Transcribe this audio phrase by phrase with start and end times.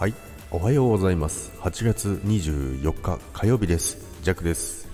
[0.00, 0.14] はい。
[0.50, 1.52] おはようございます。
[1.58, 3.98] 8月24日火曜日です。
[4.22, 4.88] ジャックです。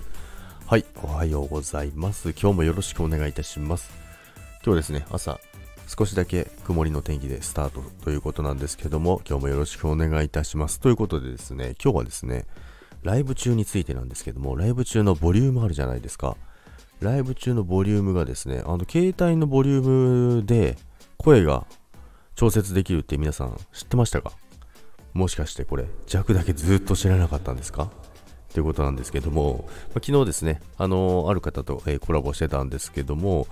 [0.65, 0.83] はい。
[1.01, 2.31] おはようございます。
[2.31, 3.89] 今日もよろしくお願いいたします。
[4.65, 5.39] 今日ですね朝
[5.87, 10.81] 少しだけ曇りの天気でスタートということなんですけども今日もよろしくお願いいたします。
[10.81, 12.45] ということでですね今日はですね
[13.03, 16.35] ライブ中についてなんですけどもライブ中のボリュームあるじゃないですか。
[16.99, 20.75] ライブ中のボリュームがですねあの携帯のボリュームで
[21.15, 21.65] 声が
[22.35, 24.33] 調節できるって皆さん知ってましたか？
[25.17, 27.89] もしかしてこれ弱だけずっと知らなかったんですか？
[28.53, 33.47] ということなんですけども、まあ、昨日ですね、あの、ある方と、え、コラボしてたんですけども、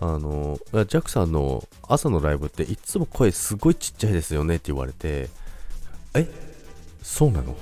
[0.00, 5.28] あのー、ジャックさんの朝のライブっていつも声すごいちっちゃいですよねって言われて、
[6.14, 6.26] え？
[7.02, 7.56] そうなの？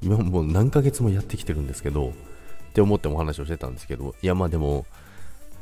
[0.00, 2.12] 今もう何ヶ月もやってきてるんですけど、っ
[2.72, 4.86] て思っても話をしてたんですけど、いやまあでも、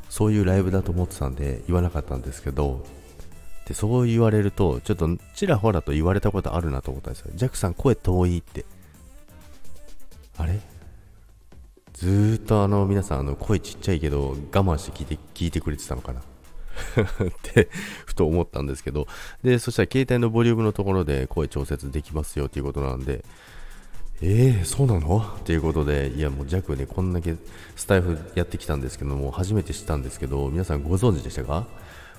[0.09, 2.85] そういうライブだと思ってたんで言わなかったんですけど、
[3.67, 7.31] でそう言われると、ちょっとちらほらと言われたことあるなと思ったんですよ。
[7.33, 8.65] ジャックさん声遠いって。
[10.37, 10.59] あれ？
[11.93, 16.19] ずーっとあの皆さんあの声ちっちゃいけど我慢して聞いて聞いてくれてたのかな？
[16.21, 16.23] っ
[17.41, 17.69] て
[18.05, 19.07] ふと思ったんですけど。
[19.43, 23.23] でそしたら携帯のボリュームのところで声調節できますよということなんで
[24.21, 25.19] えー、そうなの？
[25.39, 27.35] っていうことでいやもうジャックねこんだけ
[27.75, 31.65] スタイフやってきたんですけども初めて知ったんですけど皆さんご存知でしたか？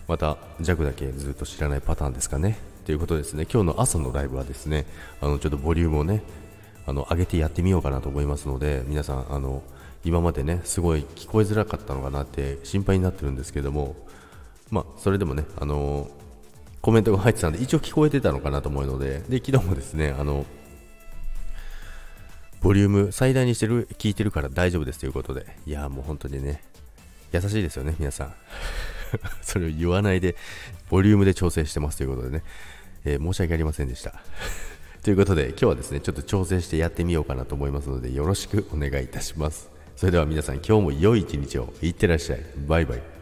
[0.09, 2.59] また弱だけずっと知らないパターンですかね。
[2.85, 3.47] ということですね。
[3.53, 4.87] 今日の朝のライブはですね
[5.21, 6.23] あのちょっとボリュームをね
[6.87, 9.63] あの上げてやってみようかなと思いますので皆さんあの
[10.05, 13.97] 今までねすごい聞こえづらかったのかなって心配になってるんですけども
[14.71, 16.09] まあそれでもねあの
[16.81, 20.47] コメントが入ってたんで一応聞こえてたのかなと思うのでで昨日もですねあの
[22.61, 26.63] ボリューム最大にしてる聞いてるから大丈夫ですということでいやもう本当にね
[27.33, 28.35] 優しいですよね皆さん。
[29.43, 30.37] それを言わないで、
[30.91, 32.43] ボリュームで調整してますということでね、
[33.05, 34.23] えー、申し訳ありませんでした。
[35.03, 39.71] ということで、今日はですね、ちょっと調整してやってみようかなと思いますので、よろしくお願いいたします。
[39.97, 41.73] それでは皆さん、今日も良い一日を。
[41.81, 42.41] いってらっしゃい。
[42.67, 43.16] バイバイ。